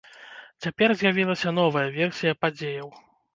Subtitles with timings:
[0.65, 2.89] Цяпер з'явілася новая версія падзеяў.